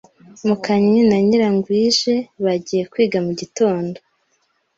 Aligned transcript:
Mukannyi 0.47 1.01
na 1.09 1.17
Nyirangwije 1.25 2.13
bagiye 2.43 2.83
kwiga 2.91 3.17
mu 3.25 3.31
gitondo 3.39 3.97